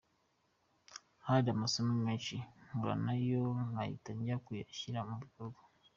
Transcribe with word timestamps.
Hari 1.27 1.47
amasomo 1.55 1.93
menshi 2.05 2.35
mpura 2.75 2.95
nayo 3.05 3.43
nkahita 3.69 4.11
njya 4.17 4.35
kuyashyira 4.45 4.99
mu 5.07 5.15
bikorwa. 5.23 5.59